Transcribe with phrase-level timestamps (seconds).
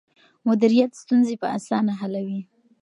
[0.47, 2.41] مديريت ستونزې په اسانه حلوي.